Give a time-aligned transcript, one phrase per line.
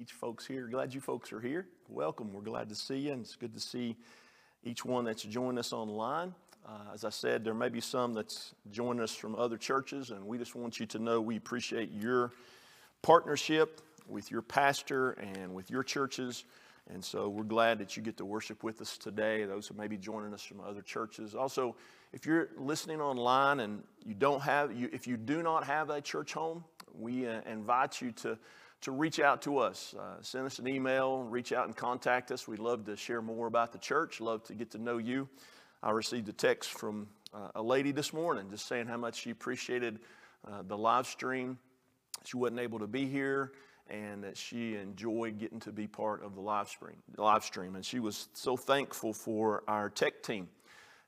[0.00, 0.66] each folks here.
[0.66, 1.66] Glad you folks are here.
[1.88, 2.32] Welcome.
[2.32, 3.96] We're glad to see you, and it's good to see
[4.64, 6.34] each one that's joined us online.
[6.66, 10.26] Uh, as I said, there may be some that's joining us from other churches, and
[10.26, 12.32] we just want you to know we appreciate your
[13.02, 16.44] partnership with your pastor and with your churches.
[16.92, 19.86] And so we're glad that you get to worship with us today, those who may
[19.86, 21.34] be joining us from other churches.
[21.34, 21.76] Also,
[22.12, 26.00] if you're listening online and you don't have, you, if you do not have a
[26.00, 26.64] church home,
[26.98, 28.38] we uh, invite you to
[28.84, 29.94] to reach out to us.
[29.98, 32.46] Uh, send us an email, reach out and contact us.
[32.46, 35.26] We'd love to share more about the church, love to get to know you.
[35.82, 39.30] I received a text from uh, a lady this morning just saying how much she
[39.30, 40.00] appreciated
[40.46, 41.58] uh, the live stream.
[42.26, 43.52] She wasn't able to be here
[43.88, 47.76] and that she enjoyed getting to be part of the live stream, live stream.
[47.76, 50.48] And she was so thankful for our tech team.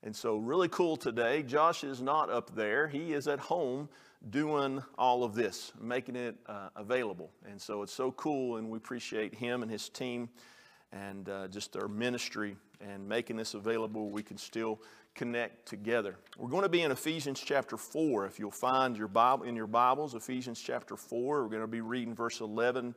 [0.03, 1.43] And so, really cool today.
[1.43, 3.91] Josh is not up there, he is at home
[4.31, 7.31] doing all of this, making it uh, available.
[7.49, 10.29] And so it's so cool, and we appreciate him and his team
[10.93, 14.11] and uh, just their ministry and making this available.
[14.11, 14.81] We can still
[15.15, 16.17] connect together.
[16.37, 18.27] We're going to be in Ephesians chapter 4.
[18.27, 21.81] If you'll find your Bible in your Bibles, Ephesians chapter 4, we're going to be
[21.81, 22.95] reading verse 11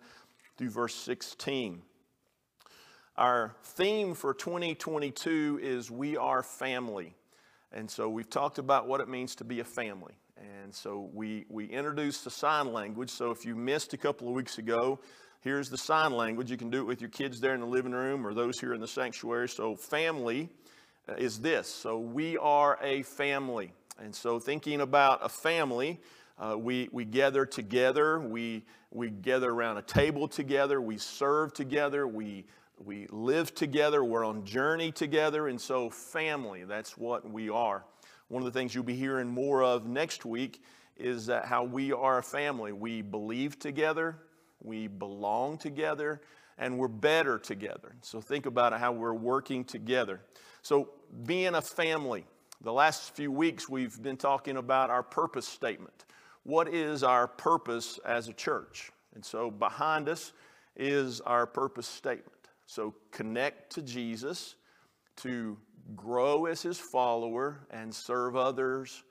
[0.58, 1.82] through verse 16.
[3.16, 7.16] Our theme for 2022 is We Are Family.
[7.72, 10.14] And so we've talked about what it means to be a family.
[10.70, 13.10] And so we, we introduced the sign language.
[13.10, 15.00] So if you missed a couple of weeks ago,
[15.42, 16.52] here's the sign language.
[16.52, 18.76] You can do it with your kids there in the living room or those here
[18.76, 19.50] in the sanctuary.
[19.50, 20.48] So family
[21.10, 21.68] uh, is this.
[21.68, 23.74] So we are a family.
[23.98, 26.00] And so thinking about a family,
[26.38, 32.08] uh, we, we gather together, we, we gather around a table together, we serve together,
[32.08, 32.46] we,
[32.78, 37.84] we live together, we're on journey together, and so family, that's what we are.
[38.30, 40.64] One of the things you'll be hearing more of next week
[40.96, 42.72] is that how we are a family.
[42.72, 44.18] We believe together,
[44.62, 46.22] we belong together,
[46.58, 47.96] and we're better together.
[48.02, 50.22] So think about how we're working together.
[50.62, 50.90] So,
[51.26, 52.26] being a family,
[52.62, 56.06] the last few weeks we've been talking about our purpose statement.
[56.44, 58.92] What is our purpose as a church?
[59.16, 60.34] And so, behind us
[60.76, 62.50] is our purpose statement.
[62.66, 64.56] So, connect to Jesus,
[65.18, 65.58] to
[65.96, 69.04] grow as his follower and serve others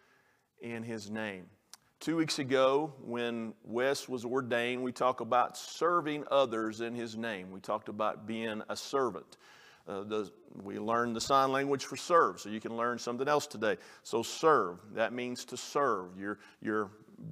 [0.60, 1.46] in his name.
[2.00, 7.50] Two weeks ago, when Wes was ordained, we talked about serving others in his name.
[7.50, 9.36] We talked about being a servant.
[9.88, 10.30] Uh, the,
[10.62, 13.78] we learned the sign language for serve, so you can learn something else today.
[14.04, 16.16] So, serve, that means to serve.
[16.16, 16.90] You're, you're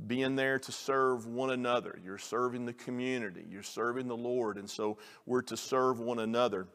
[0.09, 2.01] being there to serve one another.
[2.03, 3.45] You're serving the community.
[3.49, 4.57] You're serving the Lord.
[4.57, 6.67] And so, we're to serve one another.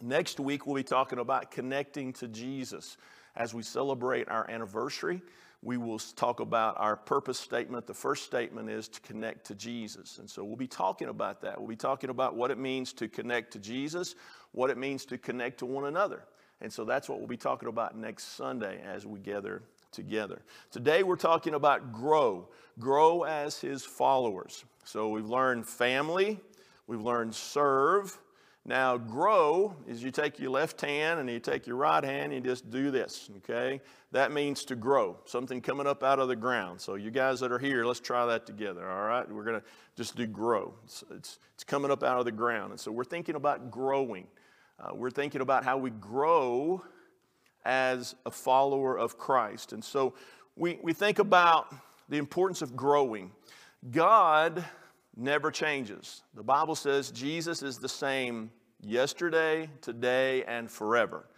[0.00, 2.96] Next week, we'll be talking about connecting to Jesus.
[3.36, 5.22] As we celebrate our anniversary,
[5.62, 7.86] we will talk about our purpose statement.
[7.86, 10.18] The first statement is to connect to Jesus.
[10.18, 11.58] And so we'll be talking about that.
[11.58, 14.16] We'll be talking about what it means to connect to Jesus,
[14.50, 16.24] what it means to connect to one another.
[16.60, 20.42] And so that's what we'll be talking about next Sunday as we gather together.
[20.70, 22.48] Today we're talking about grow,
[22.78, 24.64] grow as his followers.
[24.84, 26.40] So we've learned family,
[26.86, 28.18] we've learned serve,
[28.64, 32.44] now, grow is you take your left hand and you take your right hand and
[32.44, 33.80] you just do this, okay?
[34.12, 36.80] That means to grow, something coming up out of the ground.
[36.80, 39.28] So, you guys that are here, let's try that together, all right?
[39.28, 40.74] We're going to just do grow.
[40.84, 42.70] It's, it's, it's, coming up out of the ground.
[42.70, 44.28] And so, we're thinking about growing.
[44.78, 46.84] Uh, we're thinking about how we grow
[47.64, 49.72] as a follower of Christ.
[49.72, 50.14] And so,
[50.54, 51.74] we, we think about
[52.08, 53.32] the importance of growing.
[53.90, 54.64] God
[55.16, 56.22] never changes.
[56.34, 58.50] The Bible says Jesus is the same
[58.80, 61.28] yesterday, today, and forever.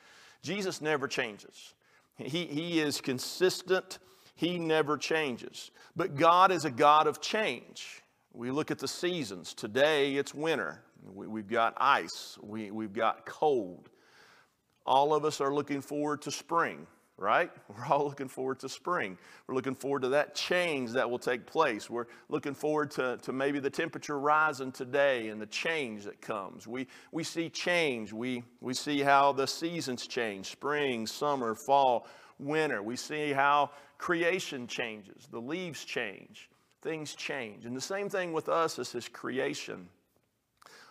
[0.42, 1.74] Jesus never changes.
[2.16, 3.98] He, he is consistent,
[4.36, 5.70] He never changes.
[5.96, 8.02] But God is a God of change.
[8.32, 9.54] We look at the seasons.
[9.54, 10.82] Today it's winter,
[11.12, 13.90] we, we've got ice, we, we've got cold.
[14.86, 16.86] All of us are looking forward to spring
[17.16, 17.50] right?
[17.68, 19.18] We're all looking forward to spring.
[19.46, 21.88] We're looking forward to that change that will take place.
[21.88, 26.66] We're looking forward to, to maybe the temperature rising today and the change that comes.
[26.66, 28.12] We, we see change.
[28.12, 32.06] We, we see how the seasons change spring, summer, fall,
[32.38, 32.82] winter.
[32.82, 36.50] We see how creation changes, the leaves change,
[36.82, 37.64] things change.
[37.64, 39.88] And the same thing with us as His creation.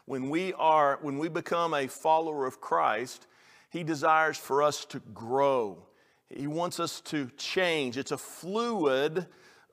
[0.06, 3.28] When we, are, when we become a follower of Christ,
[3.70, 5.86] He desires for us to grow
[6.38, 7.98] he wants us to change.
[7.98, 9.28] It's a fluid,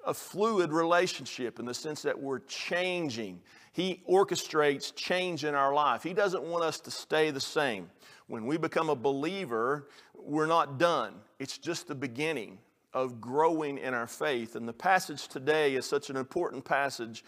[0.06, 3.40] a fluid relationship in the sense that we're changing.
[3.72, 6.02] He orchestrates change in our life.
[6.02, 7.90] He doesn't want us to stay the same.
[8.26, 11.14] When we become a believer, we're not done.
[11.38, 12.58] It's just the beginning
[12.92, 14.56] of growing in our faith.
[14.56, 17.24] And the passage today is such an important passage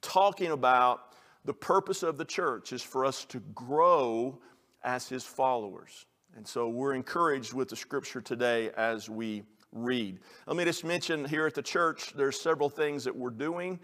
[0.00, 1.14] talking about
[1.44, 4.38] the purpose of the church is for us to grow
[4.84, 6.06] as his followers.
[6.36, 9.42] And so we're encouraged with the scripture today as we
[9.72, 10.18] read.
[10.46, 13.78] Let me just mention here at the church, there's several things that we're doing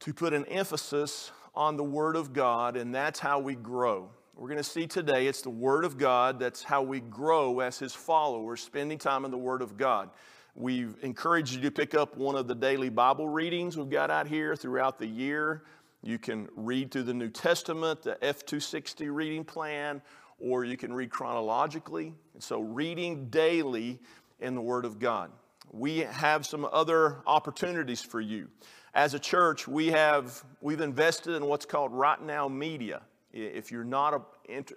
[0.00, 4.08] to put an emphasis on the Word of God, and that's how we grow.
[4.34, 6.38] We're going to see today it's the Word of God.
[6.38, 10.10] That's how we grow as His followers, spending time in the Word of God.
[10.54, 14.26] We've encouraged you to pick up one of the daily Bible readings we've got out
[14.26, 15.64] here throughout the year.
[16.02, 20.02] You can read through the New Testament, the F260 reading plan,
[20.42, 22.12] or you can read chronologically.
[22.34, 24.00] And so, reading daily
[24.40, 25.30] in the Word of God.
[25.70, 28.48] We have some other opportunities for you.
[28.92, 33.00] As a church, we have, we've invested in what's called Right Now Media.
[33.32, 34.20] If you're, not a,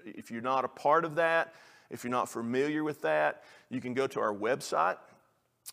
[0.05, 1.53] if you're not a part of that,
[1.89, 4.97] if you're not familiar with that, you can go to our website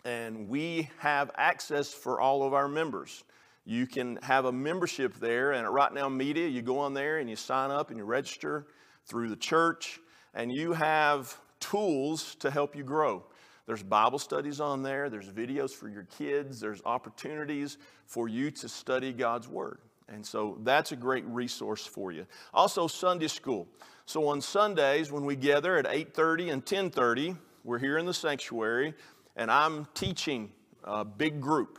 [0.05, 3.23] and we have access for all of our members.
[3.65, 7.19] You can have a membership there, and at Right Now Media, you go on there
[7.19, 8.67] and you sign up and you register
[9.07, 10.01] through the church,
[10.35, 13.25] and you have tools to help you grow.
[13.67, 18.69] There's Bible studies on there, there's videos for your kids, there's opportunities for you to
[18.69, 19.79] study God's Word.
[20.09, 22.27] And so that's a great resource for you.
[22.53, 23.69] Also Sunday school.
[24.05, 28.95] So on Sundays when we gather at 8:30 and 10:30, we're here in the sanctuary
[29.37, 30.53] and I'm teaching
[30.85, 31.79] a big group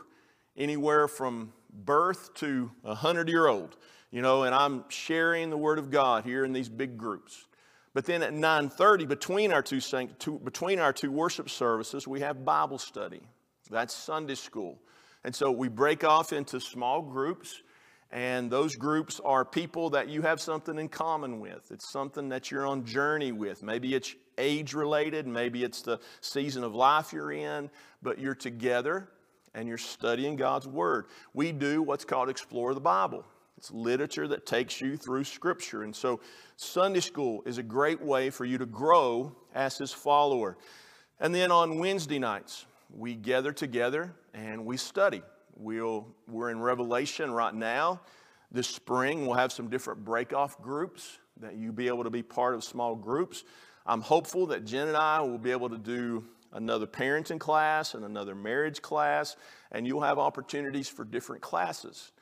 [0.56, 1.52] anywhere from
[1.84, 3.76] birth to a 100 year old,
[4.14, 7.46] you know, and I'm sharing the word of God here in these big groups.
[7.94, 12.44] But then at 9:30 between our two, two between our two worship services, we have
[12.44, 13.22] Bible study.
[13.68, 14.78] That's Sunday school.
[15.24, 17.60] And so we break off into small groups
[18.12, 21.72] and those groups are people that you have something in common with.
[21.72, 23.64] It's something that you're on journey with.
[23.64, 27.68] Maybe it's age related, maybe it's the season of life you're in,
[28.00, 29.08] but you're together
[29.54, 31.06] and you're studying God's Word.
[31.32, 33.24] We do what's called Explore the Bible.
[33.56, 35.82] It's literature that takes you through Scripture.
[35.82, 36.20] And so
[36.56, 40.56] Sunday school is a great way for you to grow as His follower.
[41.20, 45.22] And then on Wednesday nights, we gather together and we study.
[45.56, 48.00] We'll, we're in Revelation right now.
[48.50, 52.54] This spring, we'll have some different break-off groups that you'll be able to be part
[52.54, 53.44] of small groups.
[53.86, 58.04] I'm hopeful that Jen and I will be able to do another parenting class and
[58.04, 59.36] another marriage class,
[59.72, 62.12] and you'll have opportunities for different classes.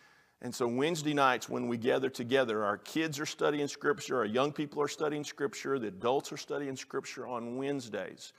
[0.42, 4.52] And so Wednesday nights when we gather together, our kids are studying Scripture, our young
[4.52, 8.32] people are studying Scripture, the adults are studying Scripture on Wednesdays.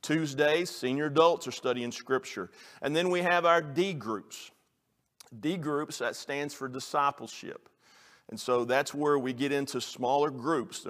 [0.00, 2.50] Tuesdays, senior adults are studying Scripture.
[2.80, 4.52] And then we have our D groups.
[5.40, 7.68] D groups, that stands for discipleship.
[8.30, 10.86] And so that's where we get into smaller groups.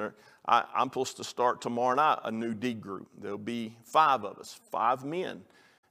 [0.46, 3.08] I, am supposed to start tomorrow night a new D group.
[3.16, 5.40] There'll be five of us, five men,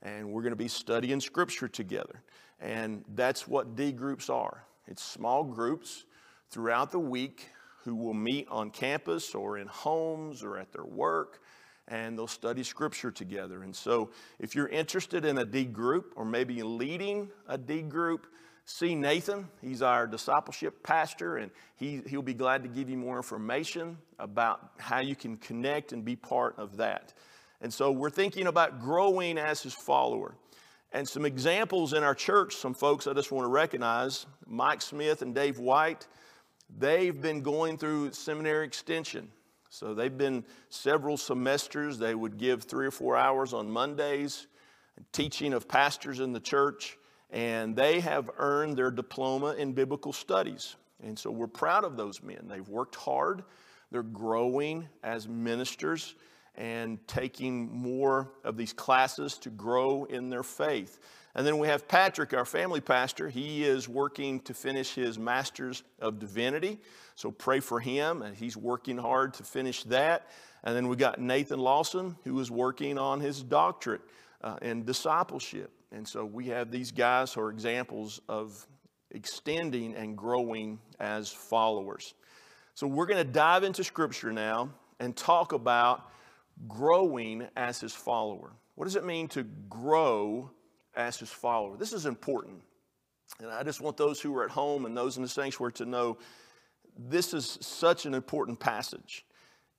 [0.03, 2.21] and we're going to be studying Scripture together.
[2.59, 4.66] And that's what D groups are.
[4.87, 6.05] It's small groups
[6.49, 7.49] throughout the week
[7.83, 11.41] who will meet on campus or in homes or at their work
[11.87, 13.63] and they'll study scripture together.
[13.63, 18.27] And so, if you're interested in a D group or maybe leading a D group,
[18.65, 19.47] see Nathan.
[19.61, 24.71] He's our discipleship pastor, and he, he'll be glad to give you more information about
[24.77, 27.13] how you can connect and be part of that.
[27.61, 30.35] And so, we're thinking about growing as his follower.
[30.93, 35.21] And some examples in our church, some folks I just want to recognize Mike Smith
[35.21, 36.07] and Dave White,
[36.77, 39.29] they've been going through seminary extension.
[39.69, 41.97] So they've been several semesters.
[41.97, 44.47] They would give three or four hours on Mondays,
[45.11, 46.97] teaching of pastors in the church,
[47.31, 50.77] and they have earned their diploma in biblical studies.
[51.03, 52.47] And so we're proud of those men.
[52.47, 53.43] They've worked hard,
[53.91, 56.15] they're growing as ministers
[56.57, 60.99] and taking more of these classes to grow in their faith.
[61.35, 63.29] And then we have Patrick, our family pastor.
[63.29, 66.79] He is working to finish his Master's of Divinity.
[67.13, 70.27] So pray for him, and he's working hard to finish that.
[70.63, 74.01] And then we got Nathan Lawson, who is working on his doctorate
[74.43, 75.71] uh, in discipleship.
[75.91, 78.65] And so we have these guys who are examples of
[79.11, 82.15] extending and growing as followers.
[82.73, 86.09] So we're going to dive into Scripture now and talk about
[86.67, 88.53] growing as his follower.
[88.75, 90.51] What does it mean to grow
[90.95, 91.77] as his follower?
[91.77, 92.61] This is important.
[93.39, 95.85] And I just want those who are at home and those in the sanctuary to
[95.85, 96.17] know
[96.97, 99.25] this is such an important passage.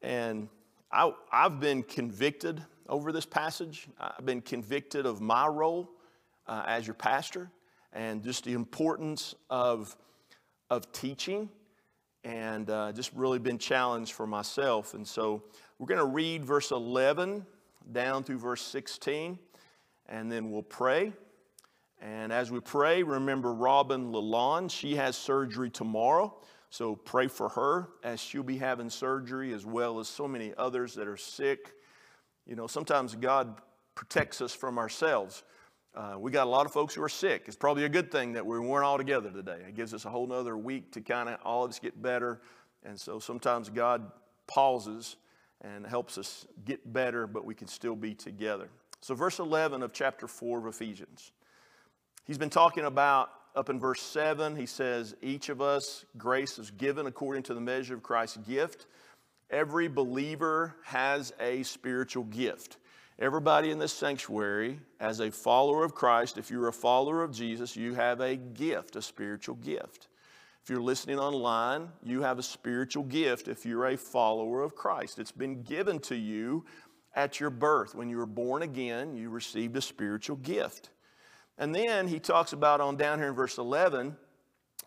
[0.03, 0.49] And
[0.93, 3.89] I, have been convicted over this passage.
[4.01, 5.91] I've been convicted of my role
[6.47, 7.51] uh, as your pastor
[7.93, 9.97] and just the importance of,
[10.71, 11.49] of teaching
[12.25, 14.95] and uh, just really been challenged for myself.
[14.95, 15.43] And so
[15.79, 17.47] we're going to read verse 11
[17.93, 19.39] down through verse 16,
[20.09, 21.13] and then we'll pray,
[22.01, 24.73] And as we pray, remember Robin Lalonde.
[24.73, 26.35] She has surgery tomorrow.
[26.71, 30.95] So pray for her as she'll be having surgery, as well as so many others
[30.95, 31.75] that are sick.
[32.45, 33.61] You know, sometimes God
[33.95, 35.45] protects us from ourselves.
[35.95, 37.45] Uh, we got a lot of folks who are sick.
[37.47, 39.61] It's probably a good thing that we weren't all together today.
[39.67, 42.41] It gives us a whole nother week to kind of all of us get better.
[42.85, 44.11] And so sometimes God
[44.47, 45.17] pauses
[45.63, 48.69] and helps us get better, but we can still be together.
[49.01, 51.33] So, verse 11 of chapter 4 of Ephesians.
[52.27, 56.71] He's been talking about up in verse 7, he says, Each of us, grace is
[56.71, 58.87] given according to the measure of Christ's gift.
[59.51, 62.77] Every believer has a spiritual gift.
[63.19, 67.75] Everybody in this sanctuary, as a follower of Christ, if you're a follower of Jesus,
[67.75, 70.07] you have a gift, a spiritual gift.
[70.69, 75.19] If you're listening online, you have a spiritual gift if you're a follower of Christ.
[75.19, 76.67] It's been given to you
[77.15, 77.95] at your birth.
[77.95, 80.91] When you were born again, you received a spiritual gift.
[81.57, 84.15] And then he talks about on down here in verse 11,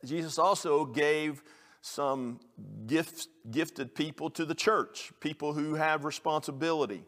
[0.05, 1.41] Jesus also gave
[1.81, 2.39] some
[2.85, 7.05] gift, gifted people to the church, people who have responsibility.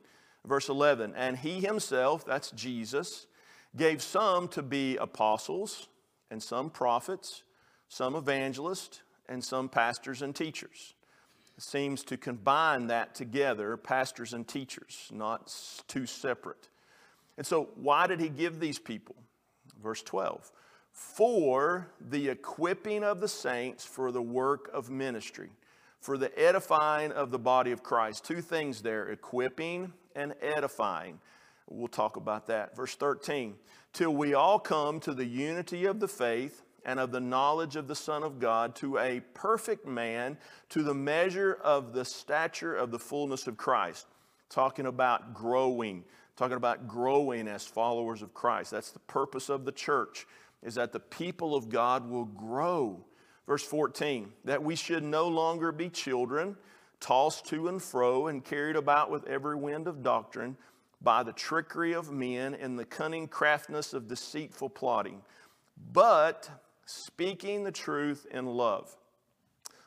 [0.48, 3.27] Verse 11, and he himself, that's Jesus,
[3.75, 5.89] gave some to be apostles,
[6.32, 7.44] and some prophets,
[7.93, 10.95] some evangelists, and some pastors and teachers.
[11.55, 15.53] It seems to combine that together, pastors and teachers, not
[15.88, 16.69] two separate.
[17.38, 19.15] And so, why did he give these people?
[19.81, 20.51] Verse 12
[20.95, 25.50] for the equipping of the saints for the work of ministry,
[26.00, 28.23] for the edifying of the body of Christ.
[28.23, 31.19] Two things there equipping and edifying.
[31.67, 32.75] We'll talk about that.
[32.75, 33.55] Verse 13,
[33.91, 37.88] till we all come to the unity of the faith and of the knowledge of
[37.88, 40.38] the Son of God, to a perfect man,
[40.70, 44.08] to the measure of the stature of the fullness of Christ.
[44.50, 46.04] Talking about growing,
[46.36, 48.72] talking about growing as followers of Christ.
[48.72, 50.28] That's the purpose of the church,
[50.62, 53.04] is that the people of God will grow.
[53.48, 56.56] Verse 14, that we should no longer be children
[57.00, 60.56] tossed to and fro and carried about with every wind of doctrine
[61.02, 65.22] by the trickery of men and the cunning craftiness of deceitful plotting,
[65.92, 66.50] but
[66.86, 68.96] speaking the truth in love.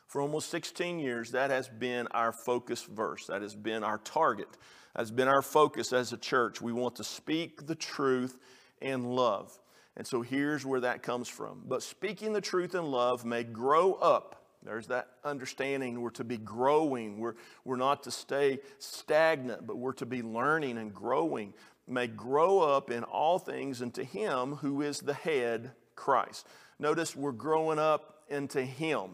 [0.07, 3.27] For almost 16 years, that has been our focus verse.
[3.27, 4.49] That has been our target.
[4.95, 6.61] That has been our focus as a church.
[6.61, 8.37] We want to speak the truth
[8.81, 9.51] in love.
[9.97, 11.63] And so here's where that comes from.
[11.67, 14.37] But speaking the truth in love may grow up
[14.67, 17.19] there's that understanding we're to be growing.
[17.19, 21.53] We're, we're not to stay stagnant, but we're to be learning and growing.
[21.87, 26.47] May grow up in all things into Him who is the head, Christ.
[26.79, 29.11] Notice we're growing up into Him.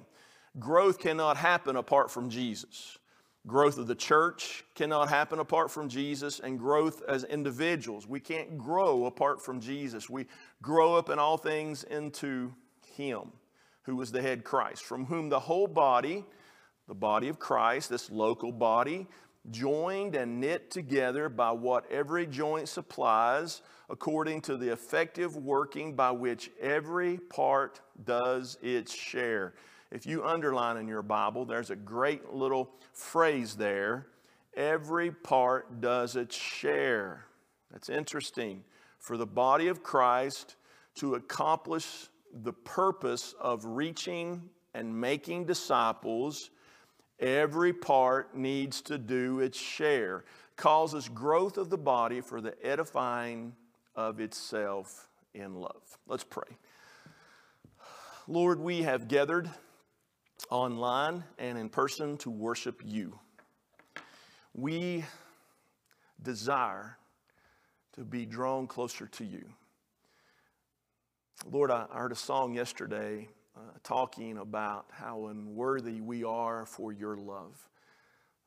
[0.60, 2.98] Growth cannot happen apart from Jesus.
[3.46, 8.08] Growth of the church cannot happen apart from Jesus, and growth as individuals.
[8.08, 10.10] We can't grow apart from Jesus.
[10.10, 10.28] We
[10.62, 12.54] grow up in all things into
[12.96, 13.32] Him
[13.84, 16.24] who was the head Christ, from whom the whole body,
[16.88, 19.08] the body of Christ, this local body,
[19.52, 26.12] joined and knit together by what every joint supplies, according to the effective working by
[26.12, 29.54] which every part does its share.
[29.92, 34.08] If you underline in your Bible, there's a great little phrase there
[34.56, 37.26] every part does its share.
[37.72, 38.64] That's interesting.
[39.00, 40.56] For the body of Christ
[40.96, 42.08] to accomplish
[42.44, 44.42] the purpose of reaching
[44.74, 46.50] and making disciples,
[47.24, 50.26] every part needs to do its share,
[50.58, 53.56] causes growth of the body for the edifying
[53.96, 55.98] of itself in love.
[56.06, 56.58] Let's pray.
[58.28, 59.50] Lord, we have gathered
[60.50, 63.18] online and in person to worship you.
[64.54, 65.06] We
[66.22, 66.98] desire
[67.94, 69.46] to be drawn closer to you.
[71.50, 77.18] Lord, I heard a song yesterday uh, talking about how unworthy we are for your
[77.18, 77.56] love,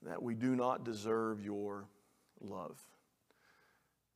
[0.02, 1.88] that we do not deserve your
[2.40, 2.78] love.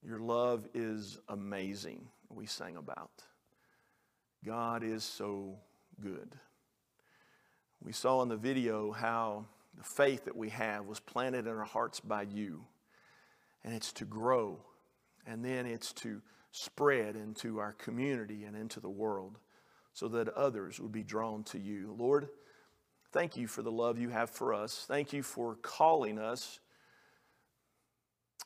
[0.03, 3.11] Your love is amazing, we sang about.
[4.45, 5.59] God is so
[6.01, 6.35] good.
[7.83, 11.65] We saw in the video how the faith that we have was planted in our
[11.65, 12.65] hearts by you,
[13.63, 14.59] and it's to grow,
[15.27, 16.21] and then it's to
[16.51, 19.39] spread into our community and into the world
[20.01, 21.95] so that others would be drawn to you.
[21.99, 22.31] Lord,
[23.13, 24.87] thank you for the love you have for us.
[24.89, 26.59] Thank you for calling us,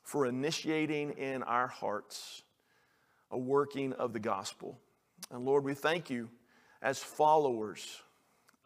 [0.02, 2.42] for initiating in our hearts
[3.30, 4.80] a working of the gospel.
[5.30, 6.28] And Lord, we thank you
[6.82, 8.02] as followers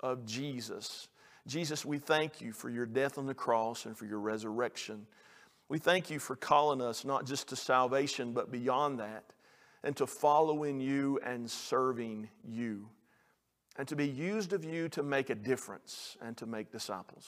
[0.00, 1.08] of Jesus.
[1.46, 5.06] Jesus, we thank you for your death on the cross and for your resurrection.
[5.68, 9.24] We thank you for calling us not just to salvation, but beyond that.
[9.82, 12.88] And to follow in you and serving you,
[13.76, 17.26] and to be used of you to make a difference and to make disciples.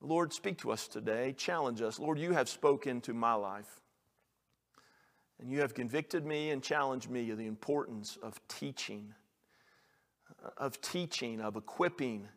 [0.00, 1.98] Lord, speak to us today, challenge us.
[1.98, 3.80] Lord, you have spoken to my life.
[5.38, 9.12] And you have convicted me and challenged me of the importance of teaching,
[10.56, 12.28] of teaching, of equipping,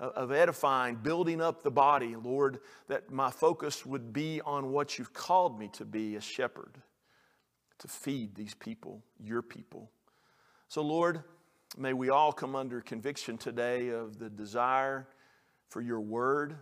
[0.00, 2.58] of edifying, building up the body, Lord,
[2.88, 6.82] that my focus would be on what you've called me to be a shepherd,
[7.82, 9.90] to feed these people, your people.
[10.68, 11.22] So, Lord,
[11.76, 15.08] may we all come under conviction today of the desire
[15.68, 16.54] for your word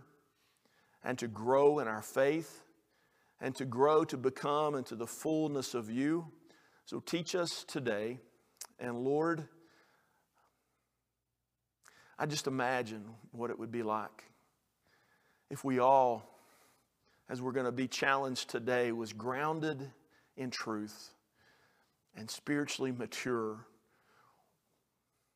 [1.03, 2.63] and to grow in our faith
[3.39, 6.27] and to grow to become into the fullness of you.
[6.85, 8.17] So teach us today.
[8.79, 9.47] And Lord,
[12.17, 14.23] I just imagine what it would be like
[15.51, 16.23] if we all,
[17.29, 19.91] as we're going to be challenged today, was grounded
[20.41, 21.13] in truth
[22.15, 23.65] and spiritually mature.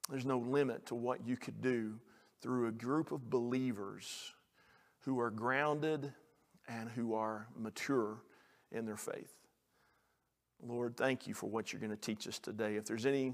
[0.09, 1.93] There's no limit to what you could do
[2.41, 4.33] through a group of believers
[4.99, 6.11] who are grounded
[6.67, 8.17] and who are mature
[8.71, 9.33] in their faith.
[10.65, 12.75] Lord, thank you for what you're going to teach us today.
[12.75, 13.33] If there's any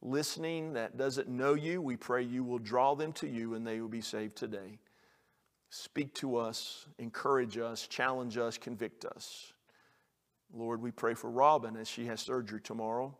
[0.00, 3.80] listening that doesn't know you, we pray you will draw them to you and they
[3.80, 4.78] will be saved today.
[5.70, 9.52] Speak to us, encourage us, challenge us, convict us.
[10.52, 13.14] Lord, we pray for Robin as she has surgery tomorrow.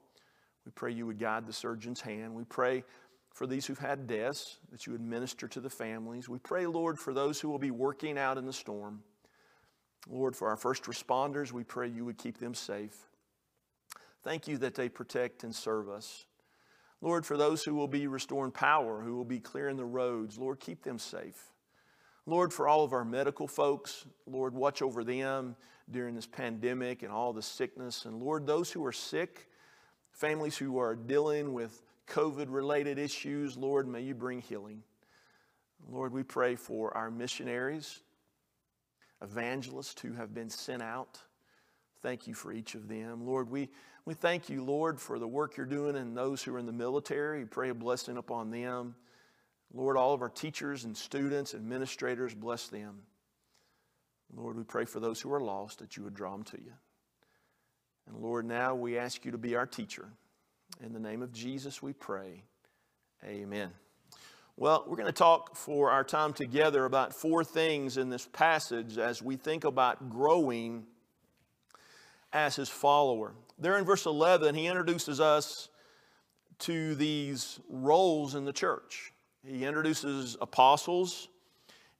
[0.64, 2.34] We pray you would guide the surgeon's hand.
[2.34, 2.84] We pray
[3.32, 6.28] for these who've had deaths, that you would minister to the families.
[6.28, 9.02] We pray, Lord, for those who will be working out in the storm.
[10.08, 12.96] Lord, for our first responders, we pray you would keep them safe.
[14.22, 16.26] Thank you that they protect and serve us.
[17.00, 20.58] Lord, for those who will be restoring power, who will be clearing the roads, Lord,
[20.58, 21.52] keep them safe.
[22.28, 25.56] Lord, for all of our medical folks, Lord, watch over them
[25.90, 28.04] during this pandemic and all the sickness.
[28.04, 29.48] And Lord, those who are sick,
[30.12, 34.82] families who are dealing with COVID related issues, Lord, may you bring healing.
[35.90, 38.00] Lord, we pray for our missionaries,
[39.22, 41.18] evangelists who have been sent out.
[42.02, 43.24] Thank you for each of them.
[43.24, 43.70] Lord, we,
[44.04, 46.72] we thank you, Lord, for the work you're doing and those who are in the
[46.72, 47.38] military.
[47.38, 48.96] We pray a blessing upon them.
[49.72, 53.02] Lord, all of our teachers and students, and administrators, bless them.
[54.34, 56.72] Lord, we pray for those who are lost that you would draw them to you.
[58.06, 60.08] And Lord, now we ask you to be our teacher.
[60.84, 62.42] In the name of Jesus, we pray.
[63.24, 63.70] Amen.
[64.56, 68.98] Well, we're going to talk for our time together about four things in this passage
[68.98, 70.84] as we think about growing
[72.32, 73.34] as his follower.
[73.58, 75.68] There in verse 11, he introduces us
[76.60, 79.12] to these roles in the church.
[79.44, 81.28] He introduces apostles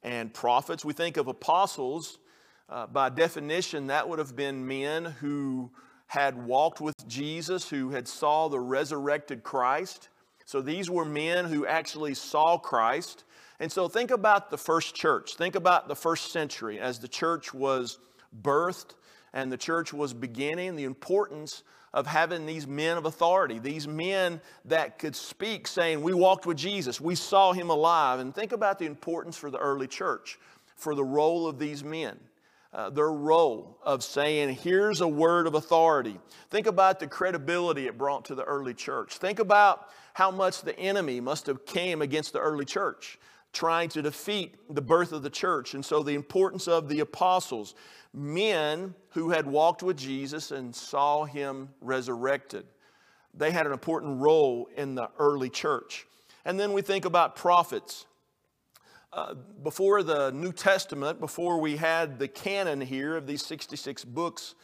[0.03, 0.85] and prophets.
[0.85, 2.18] We think of apostles,
[2.68, 5.70] uh, by definition, that would have been men who
[6.07, 10.09] had walked with Jesus, who had saw the resurrected Christ.
[10.46, 13.24] So these were men who actually saw Christ.
[13.61, 15.35] And so think about the first church.
[15.37, 17.98] Think about the first century as the church was
[18.42, 18.94] birthed
[19.33, 21.62] and the church was beginning, the importance
[21.94, 26.57] of having these men of authority, these men that could speak saying, We walked with
[26.57, 28.20] Jesus, we saw him alive.
[28.20, 30.38] And think about the importance for the early church,
[30.77, 32.18] for the role of these men.
[32.70, 36.20] Uh, their role of saying, here's a word of authority.
[36.51, 39.16] Think about the credibility it brought to the early church.
[39.16, 43.18] Think about how much the enemy must have came against the early church
[43.59, 45.75] trying to defeat the birth of the church.
[45.75, 47.75] And so the importance of the apostles,
[48.14, 52.66] men who had walked with Jesus and saw him resurrected.
[53.35, 56.07] They had an important role in the early church.
[56.44, 58.07] And then we think about prophets.
[59.12, 64.55] Uh, before the New Testament, before we had the canon here of these 66 books,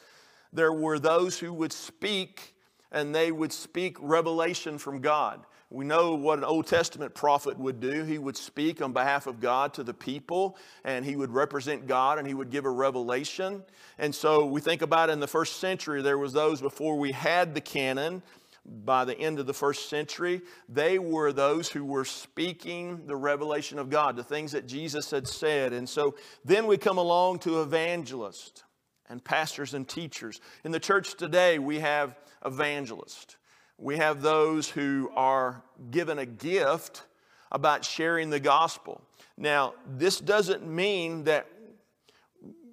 [0.52, 2.54] there were those who would speak
[2.92, 5.44] and they would speak revelation from God.
[5.70, 8.04] We know what an Old Testament prophet would do.
[8.04, 12.18] He would speak on behalf of God to the people, and he would represent God,
[12.18, 13.62] and he would give a revelation.
[13.98, 17.54] And so we think about in the first century, there was those before we had
[17.54, 18.22] the canon.
[18.66, 23.78] By the end of the first century, they were those who were speaking the revelation
[23.78, 25.74] of God, the things that Jesus had said.
[25.74, 26.14] And so
[26.46, 28.64] then we come along to evangelists
[29.10, 30.40] and pastors and teachers.
[30.64, 33.36] In the church today, we have evangelists.
[33.78, 37.02] We have those who are given a gift
[37.50, 39.00] about sharing the gospel.
[39.36, 41.46] Now, this doesn't mean that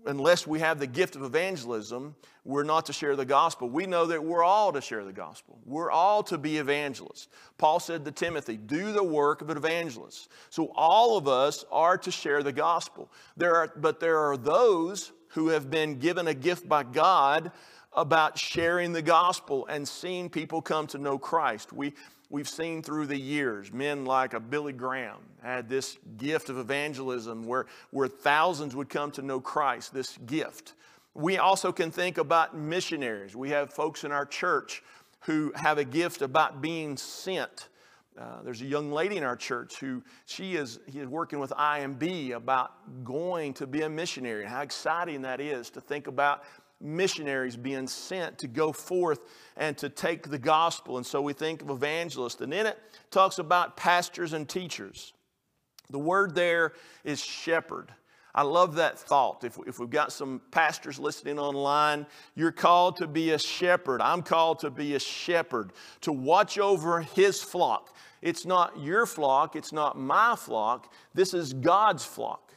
[0.06, 3.70] unless we have the gift of evangelism, we're not to share the gospel.
[3.70, 5.60] We know that we're all to share the gospel.
[5.66, 7.28] We're all to be evangelists.
[7.58, 10.30] Paul said to Timothy, do the work of an evangelist.
[10.50, 13.12] So all of us are to share the gospel.
[13.38, 17.52] There are, but there are those who have been given a gift by God
[17.94, 21.74] about sharing the gospel and seeing people come to know Christ.
[21.74, 21.94] We,
[22.30, 27.44] we've seen through the years men like a Billy Graham had this gift of evangelism
[27.46, 30.74] where, where thousands would come to know Christ, this gift.
[31.14, 33.36] We also can think about missionaries.
[33.36, 34.82] We have folks in our church
[35.22, 37.68] who have a gift about being sent.
[38.20, 41.52] Uh, there's a young lady in our church who she is, he is working with
[41.52, 44.46] IMB about going to be a missionary.
[44.46, 46.44] How exciting that is to think about
[46.82, 49.20] missionaries being sent to go forth
[49.58, 50.98] and to take the gospel.
[50.98, 52.42] And so we think of evangelists.
[52.42, 55.14] And then it talks about pastors and teachers.
[55.90, 57.94] The word there is shepherd.
[58.34, 59.44] I love that thought.
[59.44, 64.02] If, if we've got some pastors listening online, you're called to be a shepherd.
[64.02, 67.94] I'm called to be a shepherd, to watch over his flock.
[68.22, 70.94] It's not your flock, it's not my flock.
[71.14, 72.51] This is God's flock.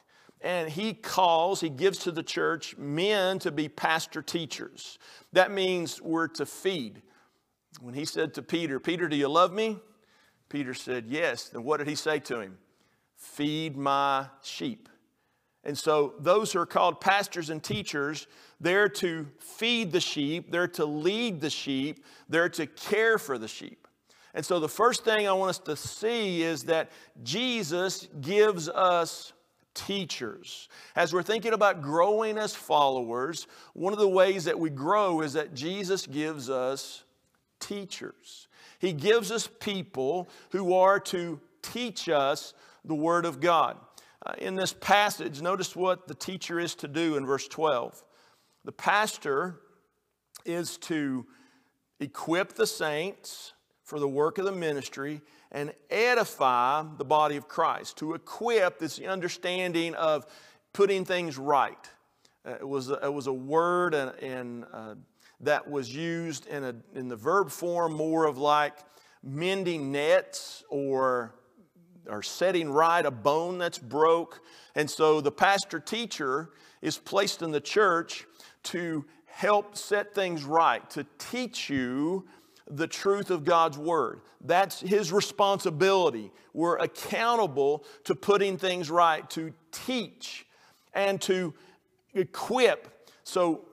[0.45, 4.99] And he calls, he gives to the church men to be pastor teachers.
[5.33, 7.01] That means we're to feed.
[7.81, 9.79] When he said to Peter, Peter, do you love me?
[10.51, 11.49] Peter said, Yes.
[11.49, 12.59] Then what did he say to him?
[13.17, 14.91] Feed my sheep.
[15.65, 18.27] And so those who are called pastors and teachers,
[18.61, 23.49] they're to feed the sheep, they're to lead the sheep, they're to care for the
[23.49, 23.89] sheep.
[24.35, 26.91] And so the first thing I want us to see is that
[27.23, 29.33] Jesus gives us
[29.75, 30.69] teachers.
[30.97, 35.33] As we're thinking about growing as followers, one of the ways that we grow is
[35.35, 37.05] that Jesus gives us
[37.61, 38.49] teachers.
[38.79, 43.77] He gives us people who are to teach us the Word of God.
[44.25, 48.03] Uh, in this passage, notice what the teacher is to do in verse 12.
[48.65, 49.61] The pastor
[50.45, 51.27] is to
[52.01, 55.21] equip the saints for the work of the ministry
[55.55, 57.97] and edify the body of Christ.
[57.99, 60.27] To equip this understanding of
[60.73, 61.79] putting things right.
[62.45, 64.95] Uh, it, was it was a word and, and uh,
[65.41, 68.75] that was used in, a, in the verb form more of like
[69.23, 71.35] mending nets or
[72.07, 74.43] or setting right a bone that's broke.
[74.75, 76.51] And so the pastor teacher
[76.83, 78.27] is placed in the church
[78.65, 82.27] to help set things right, to teach you
[82.69, 84.21] the truth of God's word.
[84.41, 86.31] That's his responsibility.
[86.53, 90.47] We're accountable to putting things right, to teach
[90.93, 91.55] and to
[92.15, 93.11] equip.
[93.25, 93.67] So,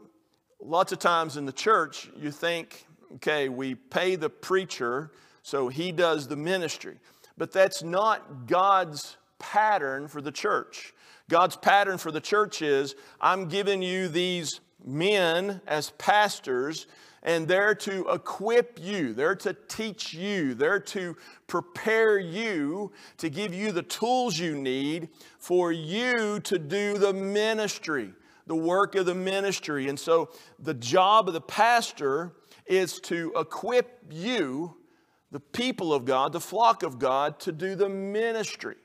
[0.60, 5.92] lots of times in the church, you think, okay, we pay the preacher, so he
[5.92, 6.98] does the ministry.
[7.38, 10.94] But that's not God's pattern for the church.
[11.30, 16.88] God's pattern for the church is I'm giving you these men as pastors,
[17.24, 21.16] and they're to equip you, they're to teach you, they're to
[21.48, 28.14] prepare you to give you the tools you need for you to do the ministry,
[28.48, 29.88] the work of the ministry.
[29.88, 32.34] And so the job of the pastor
[32.66, 34.78] is to equip you
[35.32, 38.76] the people of God, the flock of God, to do the ministry.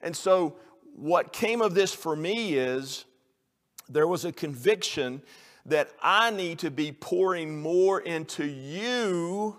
[0.00, 0.56] And so,
[0.96, 3.04] what came of this for me is
[3.88, 5.22] there was a conviction
[5.66, 9.56] that I need to be pouring more into you,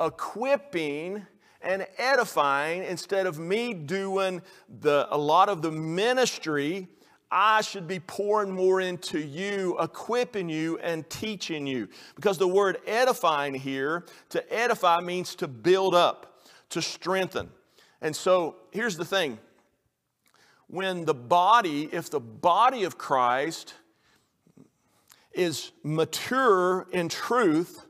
[0.00, 1.26] equipping
[1.60, 4.42] and edifying instead of me doing
[4.80, 6.88] the, a lot of the ministry
[7.34, 11.88] I should be pouring more into you, equipping you, and teaching you.
[12.14, 17.48] Because the word edifying here, to edify means to build up, to strengthen.
[18.02, 19.38] And so here's the thing
[20.66, 23.74] when the body, if the body of Christ
[25.34, 27.86] is mature in truth,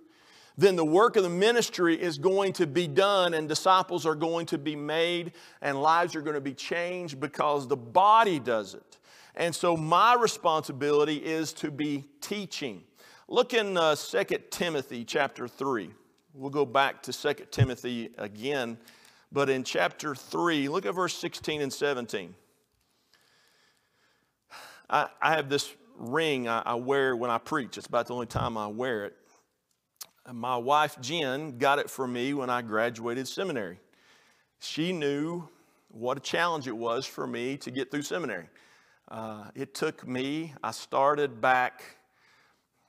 [0.56, 4.46] then the work of the ministry is going to be done and disciples are going
[4.46, 8.98] to be made and lives are going to be changed because the body does it.
[9.34, 12.82] And so my responsibility is to be teaching.
[13.28, 15.90] Look in uh, 2 Timothy chapter 3.
[16.34, 18.76] We'll go back to 2 Timothy again.
[19.32, 22.34] But in chapter 3, look at verse 16 and 17.
[24.90, 27.78] I, I have this ring I, I wear when I preach.
[27.78, 29.16] It's about the only time I wear it.
[30.30, 33.80] My wife, Jen, got it for me when I graduated seminary.
[34.60, 35.48] She knew
[35.88, 38.48] what a challenge it was for me to get through seminary.
[39.08, 41.82] Uh, it took me, I started back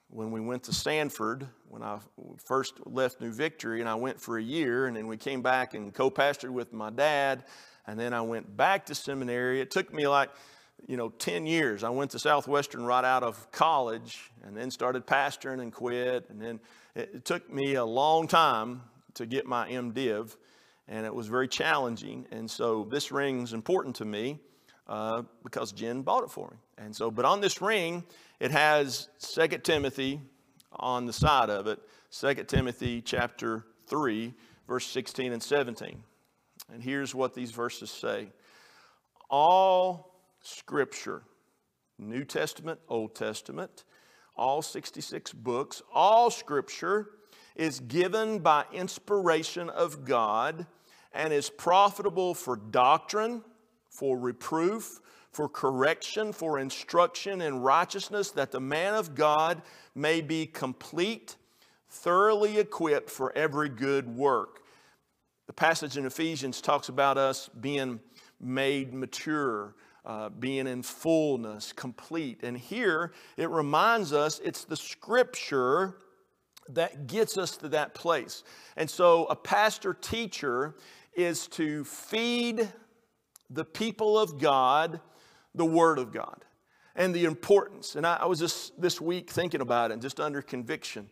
[0.09, 1.97] when we went to Stanford, when I
[2.37, 5.73] first left New Victory, and I went for a year, and then we came back
[5.73, 7.45] and co pastored with my dad,
[7.87, 9.59] and then I went back to seminary.
[9.59, 10.29] It took me like,
[10.87, 11.83] you know, 10 years.
[11.83, 16.29] I went to Southwestern right out of college and then started pastoring and quit.
[16.29, 16.59] And then
[16.95, 18.81] it, took me a long time
[19.15, 20.35] to get my MDiv,
[20.87, 22.25] and it was very challenging.
[22.31, 24.39] And so this ring's important to me
[24.87, 26.57] uh, because Jen bought it for me.
[26.77, 28.03] And so, but on this ring,
[28.39, 30.19] it has 2 Timothy
[30.71, 31.79] on the side of it
[32.11, 34.33] 2 Timothy chapter 3,
[34.67, 36.03] verse 16 and 17.
[36.71, 38.29] And here's what these verses say
[39.29, 40.12] All
[40.43, 41.23] scripture,
[41.97, 43.83] New Testament, Old Testament,
[44.35, 47.09] all 66 books, all scripture
[47.55, 50.65] is given by inspiration of God
[51.13, 53.43] and is profitable for doctrine,
[53.89, 54.99] for reproof,
[55.31, 59.61] for correction, for instruction in righteousness, that the man of God
[59.95, 61.35] may be complete,
[61.89, 64.61] thoroughly equipped for every good work.
[65.47, 67.99] The passage in Ephesians talks about us being
[68.39, 72.43] made mature, uh, being in fullness, complete.
[72.43, 75.95] And here it reminds us it's the scripture
[76.69, 78.43] that gets us to that place.
[78.77, 80.75] And so a pastor teacher
[81.13, 82.71] is to feed
[83.49, 84.99] the people of God
[85.55, 86.43] the Word of God
[86.95, 87.95] and the importance.
[87.95, 91.09] And I, I was just this week thinking about it, just under conviction.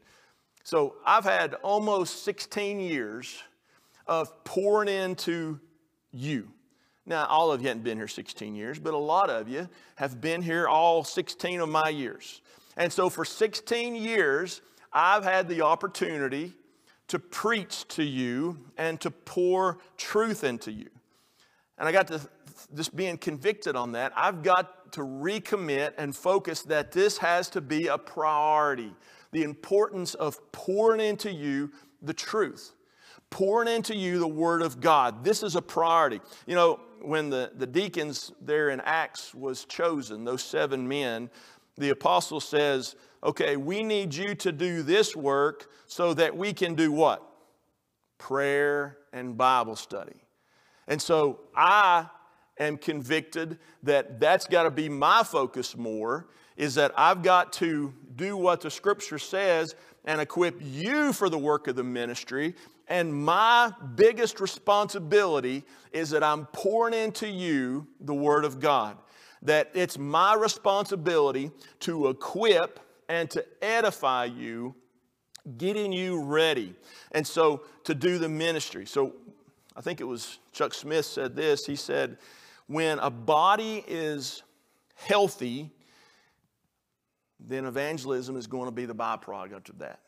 [0.64, 3.42] So I've had almost 16 years
[4.08, 5.60] of pouring into
[6.12, 6.52] you.
[7.06, 10.22] Now, all of you haven't been here 16 years, but a lot of you have
[10.22, 12.42] been here all 16 of my years.
[12.78, 14.62] And so for 16 years,
[14.94, 16.54] I've had the opportunity
[17.08, 20.90] to preach to you and to pour truth into you.
[21.78, 22.22] And I got to
[22.76, 24.14] just being convicted on that.
[24.16, 28.94] I've got to recommit and focus that this has to be a priority.
[29.32, 32.74] The importance of pouring into you the truth,
[33.30, 35.24] pouring into you the Word of God.
[35.24, 36.20] This is a priority.
[36.46, 41.30] You know, when the, the deacons there in Acts was chosen, those seven men,
[41.78, 46.76] the apostle says, okay, we need you to do this work so that we can
[46.76, 47.24] do what?
[48.18, 50.22] Prayer and Bible study.
[50.88, 52.08] And so I
[52.60, 57.94] am convicted that that's got to be my focus more is that I've got to
[58.16, 62.56] do what the scripture says and equip you for the work of the ministry.
[62.92, 68.98] And my biggest responsibility is that I'm pouring into you the Word of God.
[69.44, 74.76] That it's my responsibility to equip and to edify you,
[75.58, 76.76] getting you ready.
[77.14, 78.86] And so to do the ministry.
[78.86, 79.14] So
[79.74, 81.66] I think it was Chuck Smith said this.
[81.66, 82.18] He said,
[82.68, 84.44] when a body is
[84.96, 85.70] healthy,
[87.40, 90.02] then evangelism is going to be the byproduct of that.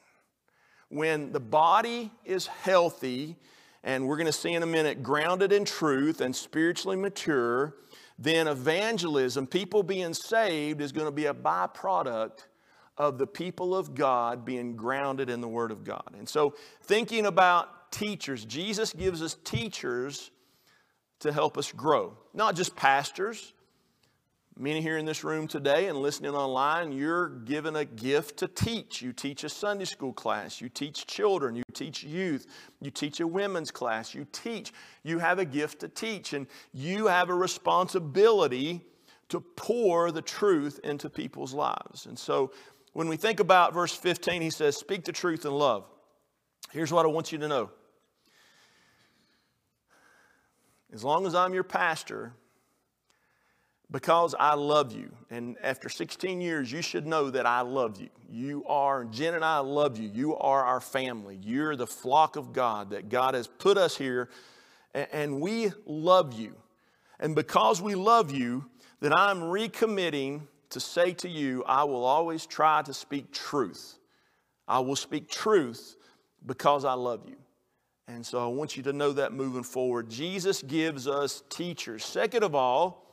[0.94, 3.36] When the body is healthy,
[3.84, 7.76] and we're going to see in a minute, grounded in truth and spiritually mature,
[8.20, 12.46] then evangelism, people being saved, is going to be a byproduct
[12.98, 16.14] of the people of God being grounded in the Word of God.
[16.16, 16.54] And so,
[16.84, 20.30] thinking about teachers, Jesus gives us teachers
[21.22, 23.53] to help us grow, not just pastors.
[24.56, 29.02] Many here in this room today and listening online, you're given a gift to teach.
[29.02, 32.46] You teach a Sunday school class, you teach children, you teach youth,
[32.80, 34.72] you teach a women's class, you teach.
[35.02, 38.86] You have a gift to teach, and you have a responsibility
[39.30, 42.06] to pour the truth into people's lives.
[42.06, 42.52] And so
[42.94, 45.86] when we think about verse 15, he says, Speak the truth in love.
[46.72, 47.72] Here's what I want you to know.
[50.94, 52.34] As long as I'm your pastor,
[53.94, 58.10] because I love you, and after 16 years, you should know that I love you.
[58.28, 60.10] You are, Jen and I love you.
[60.12, 61.40] You are our family.
[61.44, 64.30] You're the flock of God that God has put us here,
[64.96, 66.56] and we love you.
[67.20, 68.66] And because we love you,
[69.02, 74.00] that I'm recommitting to say to you, I will always try to speak truth.
[74.68, 75.98] I will speak truth
[76.48, 77.36] because I love you.
[78.08, 80.10] And so I want you to know that moving forward.
[80.10, 82.04] Jesus gives us teachers.
[82.04, 83.04] Second of all,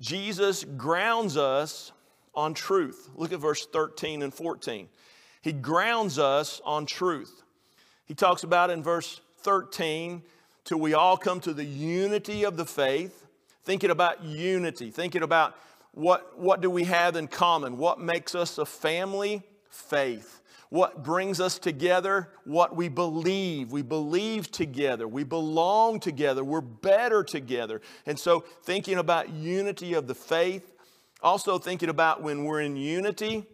[0.00, 1.92] Jesus grounds us
[2.34, 3.08] on truth.
[3.14, 4.88] Look at verse 13 and 14.
[5.40, 7.42] He grounds us on truth.
[8.06, 10.22] He talks about in verse 13,
[10.64, 13.26] till we all come to the unity of the faith,
[13.62, 15.56] thinking about unity, thinking about
[15.92, 17.78] what, what do we have in common?
[17.78, 19.42] What makes us a family?
[19.68, 20.40] Faith.
[20.70, 22.30] What brings us together?
[22.44, 23.72] What we believe.
[23.72, 25.06] We believe together.
[25.06, 26.42] We belong together.
[26.44, 27.80] We're better together.
[28.06, 30.72] And so, thinking about unity of the faith,
[31.22, 33.44] also thinking about when we're in unity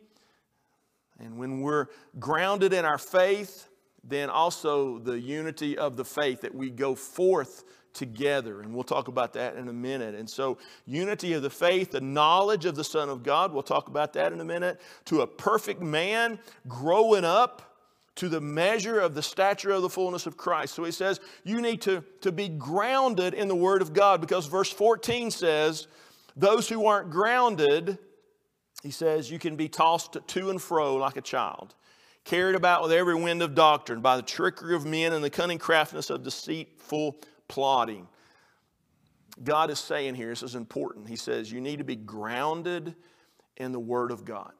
[1.19, 1.87] and when we're
[2.19, 3.69] grounded in our faith,
[4.03, 8.61] then also the unity of the faith that we go forth together.
[8.61, 10.15] And we'll talk about that in a minute.
[10.15, 13.89] And so, unity of the faith, the knowledge of the Son of God, we'll talk
[13.89, 17.71] about that in a minute, to a perfect man growing up
[18.17, 20.75] to the measure of the stature of the fullness of Christ.
[20.75, 24.47] So he says, you need to, to be grounded in the Word of God because
[24.47, 25.87] verse 14 says,
[26.37, 27.99] those who aren't grounded,
[28.83, 31.75] he says, you can be tossed to and fro like a child.
[32.25, 35.59] carried about with every wind of doctrine, by the trickery of men and the cunning
[35.59, 37.17] craftiness of deceitful
[37.51, 38.07] plotting.
[39.43, 41.09] God is saying here, this is important.
[41.09, 42.95] He says, you need to be grounded
[43.57, 44.53] in the Word of God.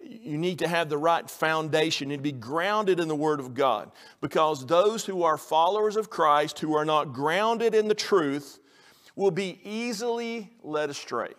[0.00, 2.08] You need to have the right foundation.
[2.10, 3.90] To be grounded in the Word of God.
[4.20, 8.60] Because those who are followers of Christ, who are not grounded in the truth,
[9.16, 11.32] will be easily led astray.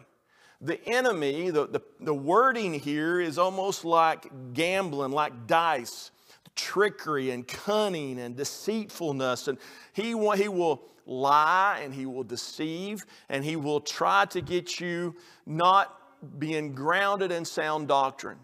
[0.59, 6.11] The enemy, the, the, the wording here is almost like gambling, like dice,
[6.57, 9.47] trickery and cunning and deceitfulness.
[9.47, 9.57] And
[9.93, 15.15] he, he will lie and he will deceive and he will try to get you
[15.45, 15.93] not
[16.37, 18.39] being grounded in sound doctrine.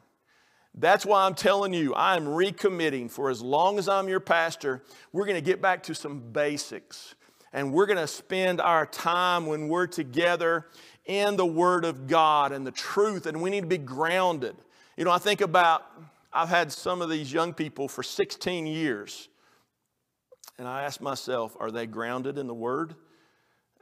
[0.76, 4.82] That's why I'm telling you, I am recommitting for as long as I'm your pastor,
[5.12, 7.16] we're going to get back to some basics.
[7.52, 10.66] And we're going to spend our time when we're together
[11.06, 14.56] in the Word of God and the truth, and we need to be grounded.
[14.98, 15.84] You know, I think about,
[16.34, 19.30] I've had some of these young people for 16 years,
[20.58, 22.96] and I ask myself, are they grounded in the Word?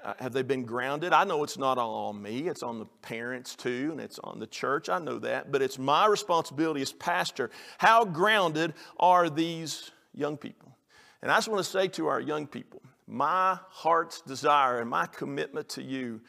[0.03, 1.13] Uh, have they been grounded?
[1.13, 4.39] I know it's not all on me, it's on the parents too, and it's on
[4.39, 4.89] the church.
[4.89, 7.51] I know that, but it's my responsibility as pastor.
[7.77, 10.75] How grounded are these young people?
[11.21, 15.05] And I just want to say to our young people, my heart's desire and my
[15.05, 16.19] commitment to you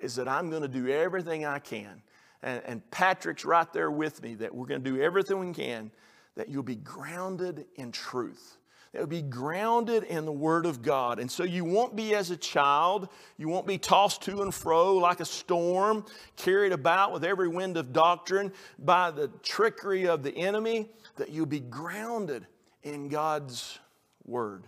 [0.00, 2.02] is that I'm going to do everything I can.
[2.42, 5.90] And, and Patrick's right there with me that we're going to do everything we can
[6.36, 8.58] that you'll be grounded in truth.
[8.92, 11.18] That you'll be grounded in the Word of God.
[11.18, 14.94] And so you won't be as a child, you won't be tossed to and fro
[14.94, 16.04] like a storm,
[16.36, 21.46] carried about with every wind of doctrine by the trickery of the enemy, that you'll
[21.46, 22.46] be grounded
[22.82, 23.78] in God's
[24.24, 24.64] Word.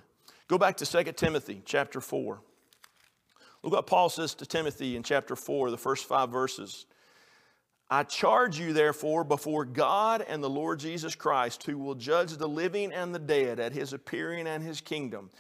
[0.48, 2.40] Go back to 2 Timothy chapter 4.
[3.62, 6.86] Look what Paul says to Timothy in chapter 4, the first five verses.
[7.90, 12.48] I charge you, therefore, before God and the Lord Jesus Christ, who will judge the
[12.48, 15.30] living and the dead at his appearing and his kingdom.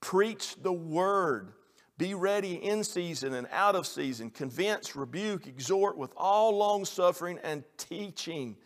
[0.00, 1.52] Preach the word.
[1.96, 4.30] Be ready in season and out of season.
[4.30, 8.56] Convince, rebuke, exhort with all long suffering and teaching.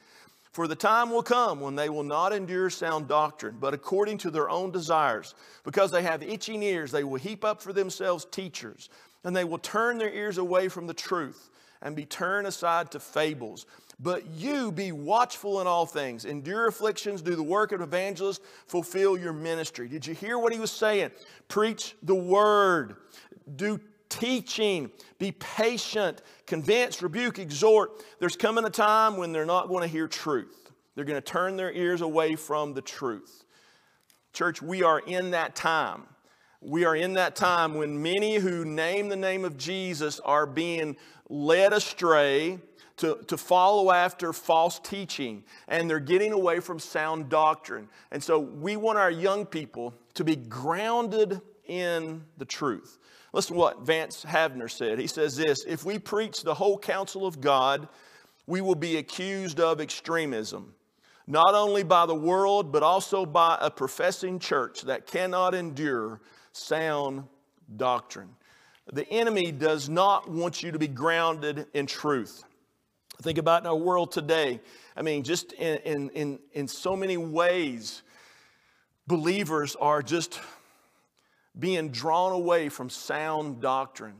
[0.52, 4.30] For the time will come when they will not endure sound doctrine, but according to
[4.30, 5.34] their own desires.
[5.64, 8.90] Because they have itching ears, they will heap up for themselves teachers,
[9.24, 11.48] and they will turn their ears away from the truth
[11.82, 13.66] and be turned aside to fables.
[14.00, 19.16] But you be watchful in all things, endure afflictions, do the work of evangelist, fulfill
[19.16, 19.88] your ministry.
[19.88, 21.10] Did you hear what he was saying?
[21.48, 22.96] Preach the word,
[23.56, 28.04] do teaching, be patient, convince, rebuke, exhort.
[28.18, 30.70] There's coming a time when they're not going to hear truth.
[30.94, 33.44] They're going to turn their ears away from the truth.
[34.32, 36.02] Church, we are in that time.
[36.64, 40.96] We are in that time when many who name the name of Jesus are being
[41.28, 42.60] led astray
[42.98, 47.88] to, to follow after false teaching, and they're getting away from sound doctrine.
[48.12, 52.98] And so we want our young people to be grounded in the truth.
[53.32, 55.00] Listen to what Vance Havner said.
[55.00, 57.88] He says this If we preach the whole counsel of God,
[58.46, 60.74] we will be accused of extremism,
[61.26, 66.20] not only by the world, but also by a professing church that cannot endure
[66.52, 67.24] sound
[67.76, 68.30] doctrine.
[68.92, 72.44] The enemy does not want you to be grounded in truth.
[73.22, 74.60] Think about in our world today.
[74.96, 78.02] I mean, just in, in, in, in so many ways,
[79.06, 80.40] believers are just
[81.58, 84.14] being drawn away from sound doctrine,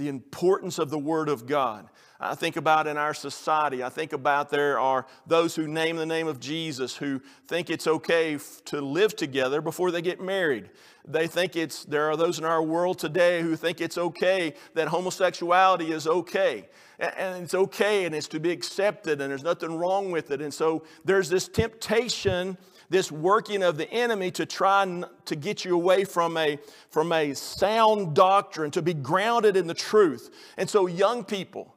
[0.00, 1.86] the importance of the Word of God.
[2.18, 6.06] I think about in our society, I think about there are those who name the
[6.06, 10.70] name of Jesus who think it's okay to live together before they get married.
[11.06, 14.88] They think it's, there are those in our world today who think it's okay that
[14.88, 16.68] homosexuality is okay.
[16.98, 20.40] And it's okay and it's to be accepted and there's nothing wrong with it.
[20.40, 22.56] And so there's this temptation
[22.90, 26.58] this working of the enemy to try to get you away from a,
[26.90, 30.30] from a sound doctrine, to be grounded in the truth.
[30.56, 31.74] And so, young people,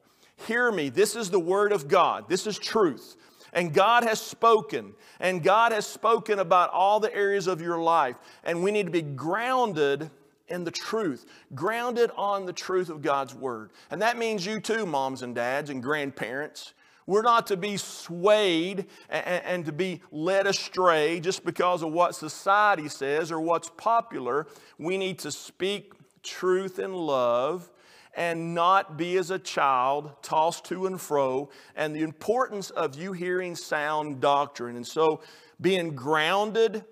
[0.47, 0.89] hear me.
[0.89, 3.15] This is the Word of God, this is truth.
[3.56, 8.15] And God has spoken, and God has spoken about all the areas of your life.
[8.44, 10.10] And we need to be grounded
[10.48, 13.69] in the truth, grounded on the truth of God's Word.
[13.92, 16.73] And that means you too, moms and dads and grandparents.
[17.06, 22.15] We're not to be swayed and, and, to be led astray just because of what
[22.15, 24.47] society says or what's popular.
[24.77, 25.93] We need to speak
[26.23, 27.69] truth in love
[28.15, 33.12] and not be as a child tossed to and fro, and the importance of you
[33.12, 34.75] hearing sound doctrine.
[34.75, 35.21] And so,
[35.60, 36.85] being grounded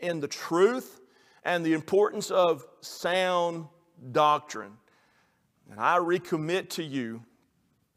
[0.00, 1.00] in the truth
[1.44, 3.66] and the importance of sound
[4.12, 4.72] doctrine.
[5.70, 7.22] And I recommit to you,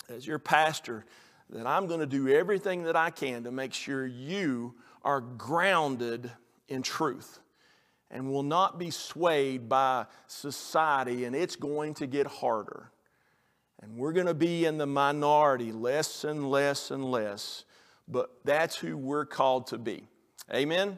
[0.09, 1.05] as your pastor,
[1.49, 6.31] that I'm going to do everything that I can to make sure you are grounded
[6.67, 7.39] in truth
[8.09, 12.91] and will not be swayed by society, and it's going to get harder.
[13.81, 17.65] And we're going to be in the minority less and less and less,
[18.07, 20.07] but that's who we're called to be.
[20.53, 20.97] Amen?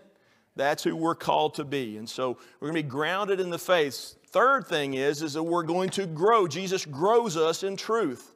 [0.56, 1.98] That's who we're called to be.
[1.98, 4.16] And so we're going to be grounded in the faith.
[4.28, 6.48] Third thing is, is that we're going to grow.
[6.48, 8.34] Jesus grows us in truth.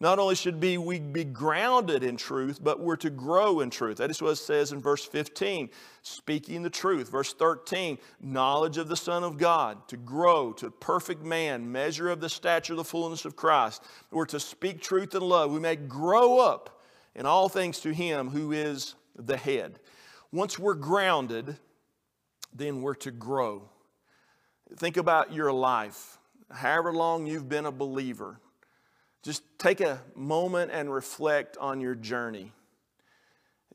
[0.00, 3.96] Not only should be, we be grounded in truth, but we're to grow in truth.
[3.96, 5.70] That is what it says in verse 15,
[6.02, 7.10] speaking the truth.
[7.10, 12.20] Verse 13, knowledge of the Son of God, to grow to perfect man, measure of
[12.20, 13.82] the stature of the fullness of Christ.
[14.12, 15.50] We're to speak truth in love.
[15.50, 16.80] We may grow up
[17.16, 19.80] in all things to Him who is the head.
[20.30, 21.56] Once we're grounded,
[22.54, 23.68] then we're to grow.
[24.76, 26.18] Think about your life,
[26.52, 28.38] however long you've been a believer
[29.22, 32.52] just take a moment and reflect on your journey.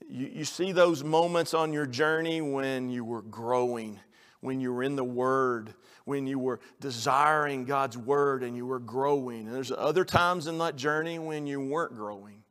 [0.08, 4.00] You, you see those moments on your journey when you were growing,
[4.42, 5.74] when you were in the Word,
[6.06, 9.48] when you were desiring God's Word and you were growing.
[9.48, 12.44] And there's other times in that journey when you weren't growing,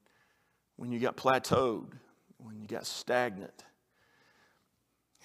[0.76, 1.92] when you got plateaued,
[2.38, 3.64] when you got stagnant.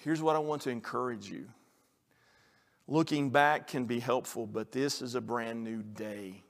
[0.00, 1.48] Here's what I want to encourage you.
[2.86, 6.42] Looking back can be helpful, but this is a brand new day.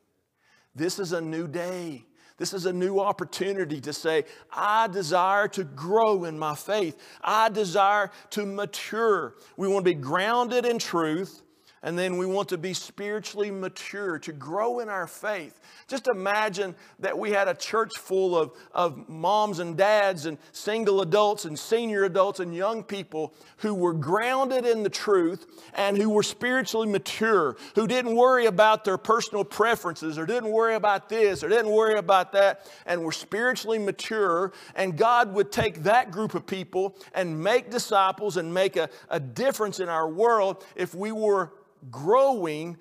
[0.74, 2.04] This is a new day.
[2.36, 6.96] This is a new opportunity to say, I desire to grow in my faith.
[7.20, 9.34] I desire to mature.
[9.56, 11.42] We want to be grounded in truth
[11.82, 15.60] and then we want to be spiritually mature, to grow in our faith.
[15.86, 21.00] Just imagine that we had a church full of, of moms and dads and single
[21.00, 26.10] adults and senior adults and young people who were grounded in the truth and who
[26.10, 31.42] were spiritually mature, who didn't worry about their personal preferences or didn't worry about this
[31.42, 34.52] or didn't worry about that, and were spiritually mature.
[34.74, 39.20] And God would take that group of people and make disciples and make a, a
[39.20, 41.52] difference in our world if we were
[41.90, 42.76] growing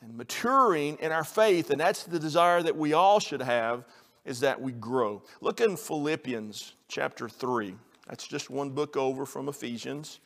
[0.00, 3.84] and maturing in our faith, and that's the desire that we all should have,
[4.24, 5.22] is that we grow.
[5.40, 7.74] Look in Philippians chapter 3.
[8.08, 10.20] That's just one book over from Ephesians.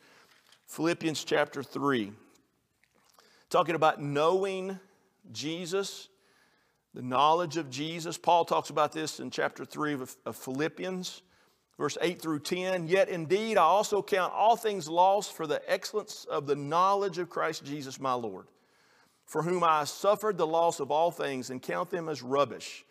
[0.67, 2.11] Philippians chapter 3.
[3.49, 4.79] Talking about knowing
[5.31, 6.07] Jesus,
[6.93, 8.17] the knowledge of Jesus.
[8.17, 9.93] Paul talks about this in chapter 3
[10.25, 11.21] of, Philippians
[11.77, 12.87] verse 8 through 10.
[12.87, 17.29] Yet indeed, I also count all things lost for the excellence of the knowledge of
[17.29, 18.47] Christ Jesus my Lord,
[19.25, 22.85] for whom I suffered the loss of all things and count them as rubbish,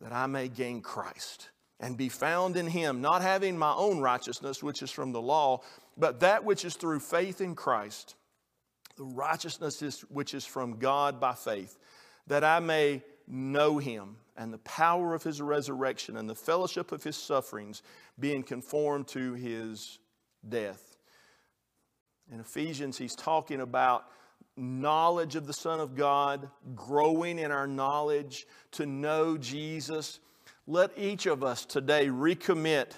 [0.00, 1.50] that I may gain Christ
[1.80, 5.60] and be found in him, not having my own righteousness, which is from the law,
[5.96, 8.14] but that which is through faith in Christ,
[8.96, 11.78] the righteousness is, which is from God by faith,
[12.26, 17.02] that I may know him and the power of his resurrection and the fellowship of
[17.02, 17.82] his sufferings,
[18.18, 19.98] being conformed to his
[20.48, 20.96] death.
[22.32, 24.06] In Ephesians, he's talking about
[24.56, 30.18] knowledge of the Son of God, growing in our knowledge to know Jesus.
[30.66, 32.92] Let each of us today recommit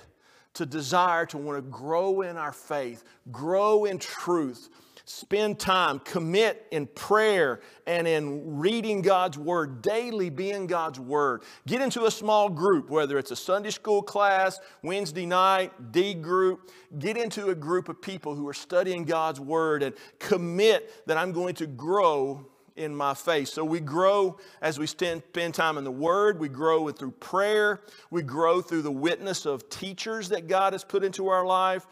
[0.54, 4.70] to desire to want to grow in our faith, grow in truth
[5.10, 11.44] Spend time, commit in prayer and in reading God's Word, daily be in God's Word.
[11.66, 16.70] Get into a small group, whether it's a Sunday school class, Wednesday night, D group.
[16.98, 21.32] Get into a group of people who are studying God's Word and commit that I'm
[21.32, 22.44] going to grow
[22.76, 23.48] in my faith.
[23.48, 25.22] So we grow as we spend,
[25.54, 26.38] time in the Word.
[26.38, 27.80] We grow through prayer.
[28.10, 31.86] We grow through the witness of teachers that God has put into our life.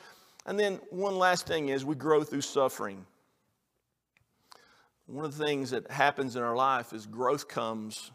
[0.46, 3.04] And then one last thing is we grow through suffering.
[5.06, 8.12] One of the things that happens in our life is growth comes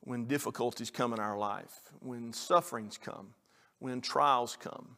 [0.00, 3.34] when difficulties come in our life, when sufferings come,
[3.78, 4.96] when trials come.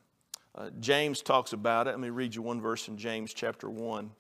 [0.55, 1.91] Uh, James talks about it.
[1.91, 4.11] Let me read you one verse in James chapter 1.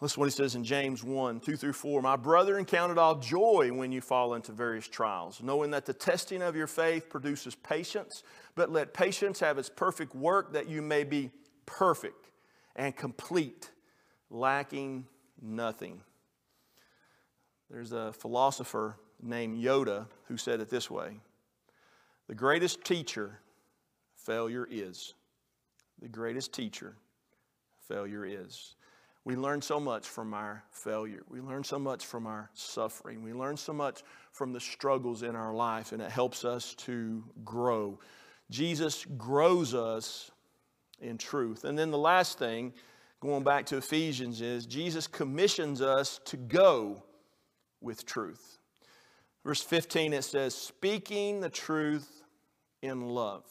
[0.00, 2.02] Listen what he says in James 1 2 through 4.
[2.02, 5.94] My brethren, count it all joy when you fall into various trials, knowing that the
[5.94, 8.22] testing of your faith produces patience.
[8.54, 11.30] But let patience have its perfect work, that you may be
[11.64, 12.30] perfect
[12.74, 13.70] and complete,
[14.28, 15.06] lacking
[15.40, 16.02] nothing.
[17.70, 21.16] There's a philosopher named Yoda who said it this way
[22.28, 23.40] The greatest teacher
[24.14, 25.14] failure is.
[26.02, 26.96] The greatest teacher
[27.88, 28.75] failure is.
[29.26, 31.24] We learn so much from our failure.
[31.28, 33.24] We learn so much from our suffering.
[33.24, 37.24] We learn so much from the struggles in our life, and it helps us to
[37.44, 37.98] grow.
[38.50, 40.30] Jesus grows us
[41.00, 41.64] in truth.
[41.64, 42.72] And then the last thing,
[43.18, 47.02] going back to Ephesians, is Jesus commissions us to go
[47.80, 48.58] with truth.
[49.44, 52.22] Verse 15, it says, speaking the truth
[52.80, 53.44] in love.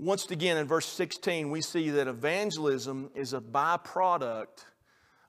[0.00, 4.64] Once again, in verse 16, we see that evangelism is a byproduct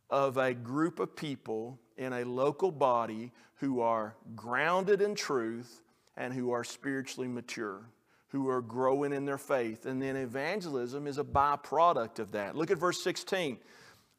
[0.10, 5.82] of a group of people in a local body who are grounded in truth
[6.16, 7.82] and who are spiritually mature,
[8.30, 9.86] who are growing in their faith.
[9.86, 12.56] And then evangelism is a byproduct of that.
[12.56, 13.58] Look at verse 16.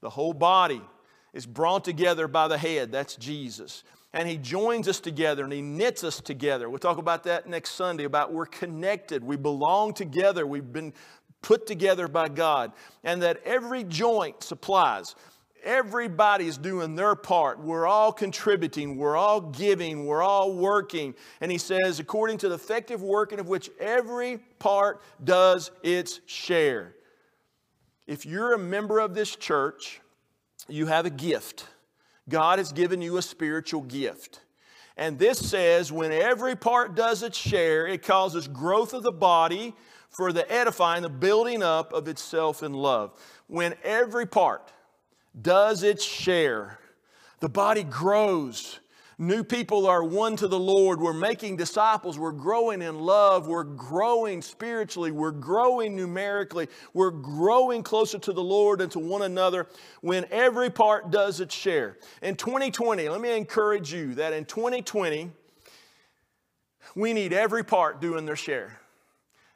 [0.02, 0.82] The whole body
[1.32, 5.62] is brought together by the head, that's Jesus and He joins us together and He
[5.62, 6.68] knits us together.
[6.68, 10.92] We'll talk about that next Sunday about we're connected, we belong together, we've been
[11.42, 12.72] put together by God,
[13.04, 15.14] and that every joint supplies.
[15.64, 17.60] Everybody's doing their part.
[17.60, 18.96] We're all contributing.
[18.96, 20.06] We're all giving.
[20.06, 21.14] We're all working.
[21.40, 26.96] And he says, according to the effective working of which every part does its share.
[28.08, 30.00] If you're a member of this church,
[30.68, 31.68] you have a gift.
[32.32, 34.40] God has given you a spiritual gift.
[34.96, 39.74] And this says when every part does its share, it causes growth of the body
[40.08, 43.12] for the edifying, the building up of itself in love.
[43.48, 44.72] When every part
[45.40, 46.78] does its share,
[47.40, 48.80] the body grows
[49.18, 51.00] New people are won to the Lord.
[51.00, 52.18] We're making disciples.
[52.18, 53.46] We're growing in love.
[53.46, 55.10] We're growing spiritually.
[55.10, 56.68] We're growing numerically.
[56.94, 59.68] We're growing closer to the Lord and to one another
[60.00, 61.98] when every part does its share.
[62.22, 65.30] In 2020, let me encourage you that in 2020,
[66.94, 68.78] we need every part doing their share.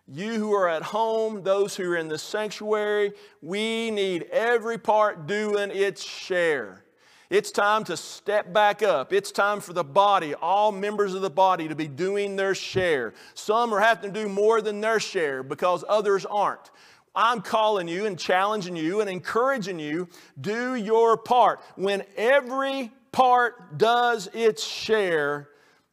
[0.08, 5.26] You who are at home, those who are in the sanctuary, we need every part
[5.26, 6.84] doing its share.
[7.28, 9.12] It's time to step back up.
[9.12, 13.14] It's time for the body, all members of the body, to be doing their share.
[13.34, 16.70] Some are having to do more than their share because others aren't.
[17.16, 20.08] I'm calling you and challenging you and encouraging you
[20.40, 21.60] do your part.
[21.74, 25.48] When every part does its share,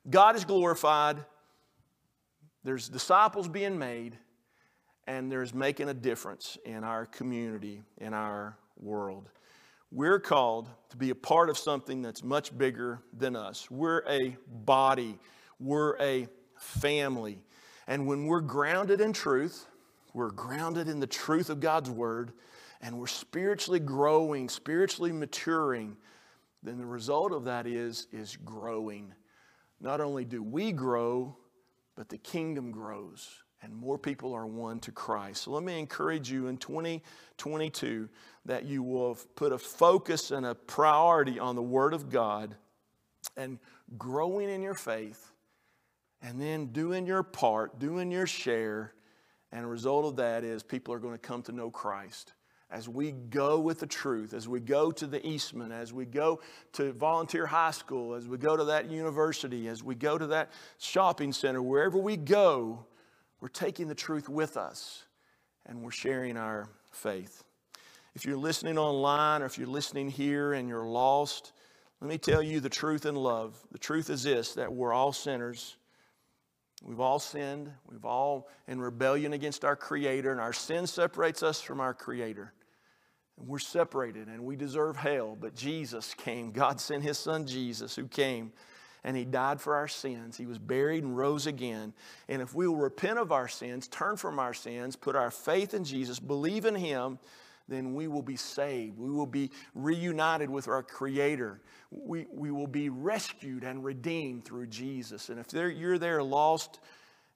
[0.10, 1.24] God is glorified,
[2.64, 4.18] there's disciples being made,
[5.08, 9.30] and there's making a difference in our community, in our world.
[9.96, 13.70] We're called to be a part of something that's much bigger than us.
[13.70, 14.36] We're a
[14.66, 15.20] body,
[15.60, 16.28] we're a
[16.58, 17.44] family.
[17.86, 19.68] And when we're grounded in truth,
[20.16, 22.34] we're grounded in the truth of God's Word,
[22.82, 25.96] and we're spiritually growing, spiritually maturing,
[26.64, 29.14] then the result of that is, is growing.
[29.80, 31.38] Not only do we grow,
[31.96, 35.44] but the kingdom grows and more people are won to Christ.
[35.44, 38.10] So let me encourage you in 2022
[38.46, 42.56] that you will put a focus and a priority on the Word of God
[43.38, 43.58] and
[43.98, 45.32] growing in your faith
[46.22, 48.94] and then doing your part, doing your share.
[49.52, 52.34] And a result of that is people are going to come to know Christ.
[52.72, 56.42] As we go with the truth, as we go to the Eastman, as we go
[56.72, 60.52] to volunteer high school, as we go to that university, as we go to that
[60.80, 62.86] shopping center, wherever we go,
[63.42, 65.04] we're taking the truth with us
[65.68, 67.44] and we're sharing our faith.
[68.16, 71.52] If you're listening online or if you're listening here and you're lost,
[72.00, 73.58] let me tell you the truth in love.
[73.72, 75.78] The truth is this that we're all sinners.
[76.84, 77.72] We've all sinned.
[77.90, 82.54] We've all in rebellion against our Creator, and our sin separates us from our Creator.
[83.40, 86.52] And we're separated and we deserve hell, but Jesus came.
[86.52, 88.52] God sent His Son Jesus, who came
[89.04, 90.38] and He died for our sins.
[90.38, 91.94] He was buried and rose again.
[92.30, 95.74] And if we will repent of our sins, turn from our sins, put our faith
[95.74, 97.20] in Jesus, believe in Him,
[97.68, 98.98] then we will be saved.
[98.98, 101.62] We will be reunited with our Creator.
[101.92, 105.30] We, we will be rescued and redeemed through Jesus.
[105.30, 106.80] And if you're there lost,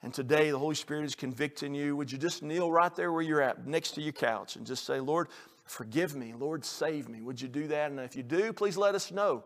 [0.03, 3.21] and today the Holy Spirit is convicting you, would you just kneel right there where
[3.21, 5.29] you're at, next to your couch, and just say, Lord,
[5.63, 6.33] forgive me.
[6.37, 7.21] Lord, save me.
[7.21, 7.91] Would you do that?
[7.91, 9.43] And if you do, please let us know.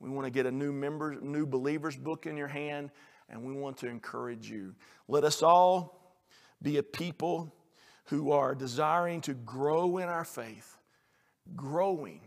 [0.00, 2.90] We want to get a new member, new believers book in your hand,
[3.28, 4.74] and we want to encourage you.
[5.08, 6.16] Let us all
[6.60, 7.54] be a people
[8.04, 10.76] who are desiring to grow in our faith,
[11.54, 12.20] growing,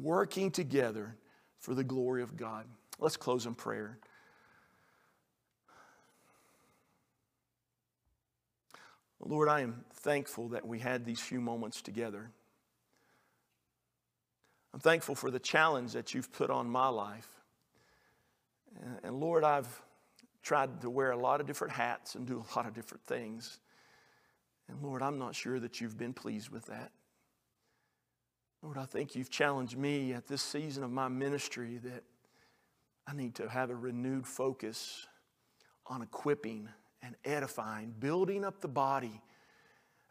[0.00, 1.16] working together
[1.58, 2.66] for the glory of God.
[2.98, 3.98] Let's close in prayer.
[9.24, 12.30] Lord, I am thankful that we had these few moments together.
[14.74, 17.28] I'm thankful for the challenge that you've put on my life.
[19.04, 19.82] And Lord, I've
[20.42, 23.60] tried to wear a lot of different hats and do a lot of different things.
[24.68, 26.92] And Lord, I'm not sure that you've been pleased with that.
[28.62, 32.04] Lord, I think you've challenged me at this season of my ministry that
[33.06, 35.06] I need to have a renewed focus
[35.86, 36.68] on equipping
[37.02, 39.20] and edifying, building up the body,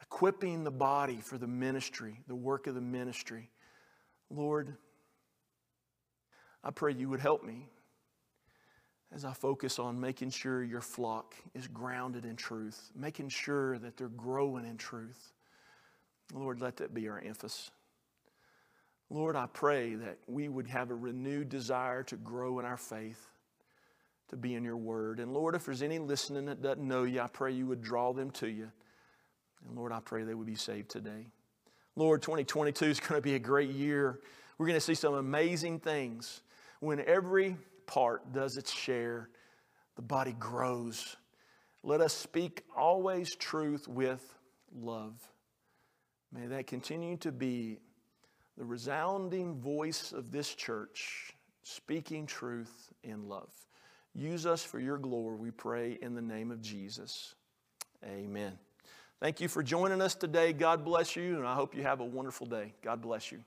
[0.01, 3.49] equipping the body for the ministry, the work of the ministry.
[4.29, 4.75] Lord,
[6.63, 7.69] I pray you would help me.
[9.13, 13.97] As I focus on making sure your flock is grounded in truth, making sure that
[13.97, 15.33] they're growing in truth.
[16.33, 17.71] Lord, let that be our emphasis.
[19.09, 23.27] Lord, I pray that we would have a renewed desire to grow in our faith,
[24.29, 25.19] to be in your word.
[25.19, 28.13] And Lord, if there's any listening that doesn't know you, I pray you would draw
[28.13, 28.71] them to you.
[29.67, 31.27] And Lord, I pray they would be saved today.
[31.97, 34.21] Lord, 2022 is going to be a great year.
[34.57, 36.41] We're going to see some amazing things
[36.79, 37.57] when every
[37.87, 39.29] part does its share,
[39.95, 41.15] the body grows.
[41.83, 44.33] Let us speak always truth with
[44.73, 45.13] love.
[46.31, 47.79] May that continue to be
[48.57, 53.51] the resounding voice of this church, speaking truth in love.
[54.13, 57.35] Use us for your glory, we pray, in the name of Jesus.
[58.05, 58.57] Amen.
[59.19, 60.53] Thank you for joining us today.
[60.53, 62.73] God bless you, and I hope you have a wonderful day.
[62.81, 63.43] God bless you.